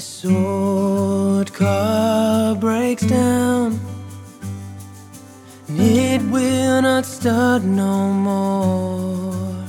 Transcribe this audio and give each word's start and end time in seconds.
This 0.00 0.24
old 0.24 1.52
car 1.52 2.54
breaks 2.54 3.02
down 3.02 3.78
and 5.68 5.78
it 5.78 6.22
will 6.32 6.80
not 6.80 7.04
start 7.04 7.64
no 7.64 8.08
more. 8.08 9.62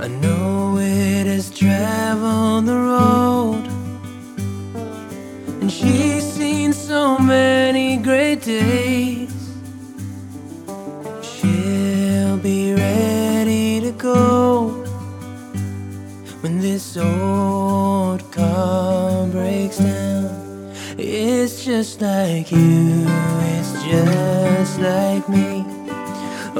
I 0.00 0.08
know 0.08 0.78
it 0.78 1.28
has 1.28 1.48
traveled 1.56 2.66
the 2.66 2.74
road 2.74 3.64
and 5.60 5.70
she's 5.70 6.24
seen 6.24 6.72
so 6.72 7.18
many 7.18 7.98
great 7.98 8.42
days. 8.42 9.32
She'll 11.22 12.36
be 12.38 12.74
ready 12.74 13.80
to 13.80 13.92
go 13.92 14.70
when 16.40 16.58
this 16.58 16.96
old 16.96 17.51
It's 21.64 21.68
just 21.68 22.00
like 22.00 22.50
you, 22.50 23.04
it's 23.06 23.72
just 23.84 24.80
like 24.80 25.28
me. 25.28 25.64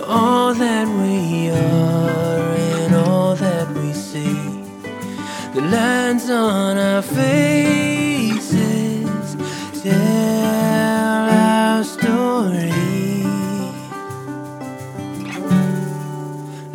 All 0.07 0.55
that 0.55 0.87
we 0.87 1.51
are 1.51 2.55
and 2.71 2.95
all 2.95 3.35
that 3.35 3.69
we 3.75 3.93
see. 3.95 4.63
The 5.55 5.63
lines 5.63 6.31
on 6.31 6.77
our 6.79 7.03
faces 7.03 8.47
tell 9.83 11.31
our 11.31 11.83
story. 11.83 12.71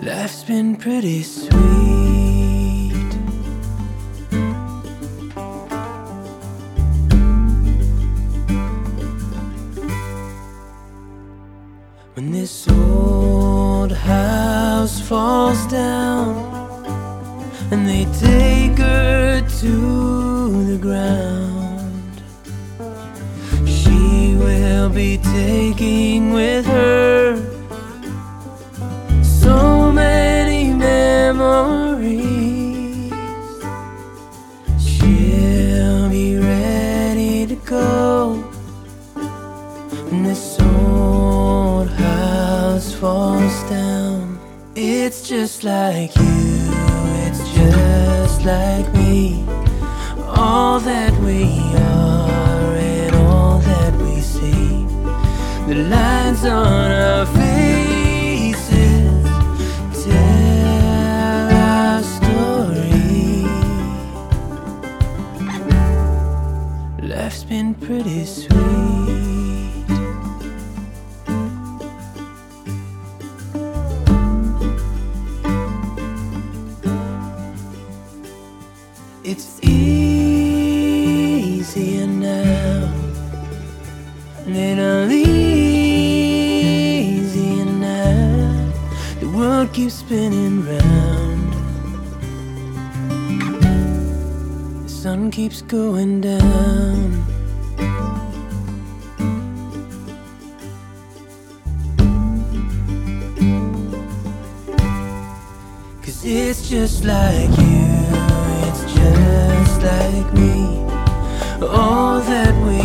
Life's 0.03 0.43
been 0.43 0.75
pretty 0.75 1.23
sweet. 1.23 2.16
When 12.17 12.31
this 12.31 12.67
old 12.67 13.91
house 13.91 14.99
falls 14.99 15.63
down 15.67 16.35
and 17.69 17.87
they 17.87 18.05
take 18.05 18.79
her 18.79 19.41
to 19.59 20.65
the 20.65 20.79
ground, 20.81 22.19
she 23.67 24.33
will 24.33 24.89
be 24.89 25.19
taking 25.19 26.33
with 26.33 26.65
her 26.65 27.37
so 29.21 29.91
many 29.91 30.73
memories. 30.73 32.23
She'll 34.83 36.09
be 36.09 36.39
ready 36.39 37.45
to 37.45 37.55
go 37.57 38.37
when 40.09 40.23
this 40.23 40.59
old 40.59 40.96
house 42.87 42.99
falls 42.99 43.63
down. 43.69 44.39
It's 44.75 45.27
just 45.27 45.63
like 45.63 46.15
you, 46.15 46.71
it's 47.25 47.43
just 47.55 48.45
like 48.45 48.93
me. 48.93 49.45
All 50.27 50.79
that 50.79 51.13
we 51.21 51.43
are 51.75 52.75
and 52.75 53.15
all 53.15 53.59
that 53.59 53.93
we 54.01 54.21
see. 54.21 54.85
The 55.67 55.75
lines 55.89 56.45
on 56.45 56.91
our 56.91 57.25
faces 57.25 58.63
tell 60.03 61.51
our 61.51 62.03
story. 62.03 63.45
Life's 67.01 67.43
been 67.43 67.73
pretty 67.73 68.25
sweet. 68.25 69.36
It's 79.37 79.59
easier 79.61 80.97
now, 82.07 82.91
little 84.47 85.11
easier 85.11 86.15
now. 87.65 88.73
The 89.19 89.29
world 89.29 89.71
keeps 89.73 89.93
spinning 89.93 90.65
round. 90.65 91.53
The 94.85 94.89
sun 94.89 95.29
keeps 95.29 95.61
going 95.61 96.21
down. 96.21 97.23
Cause 106.01 106.25
it's 106.25 106.67
just 106.67 107.05
like 107.05 107.51
you, 107.59 107.85
it's 108.65 108.83
just 108.95 109.16
like 109.87 110.33
me. 110.33 110.55
All 111.61 112.19
that 112.33 112.53
we 112.67 112.81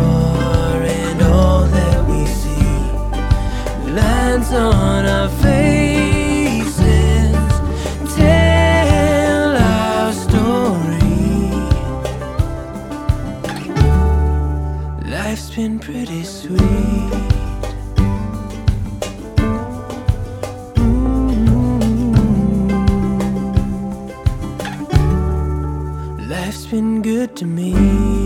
are 0.00 0.82
and 1.02 1.22
all 1.22 1.62
that 1.78 1.98
we 2.10 2.20
see. 2.40 2.80
Lines 3.98 4.50
on 4.52 5.02
our 5.16 5.30
faces 5.44 6.72
tell 8.16 9.50
our 9.56 10.12
story. 10.24 11.22
Life's 15.14 15.50
been 15.54 15.78
pretty 15.78 16.24
sweet. 16.24 17.35
Been 26.76 27.00
good 27.00 27.34
to 27.34 27.46
me. 27.46 28.25